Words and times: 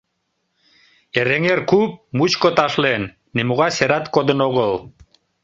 Эреҥер 1.19 1.59
куп 1.69 1.91
мучко 2.17 2.49
ташлен, 2.57 3.03
нимогай 3.35 3.71
серат 3.77 4.05
кодын 4.13 4.39
огыл. 4.47 4.71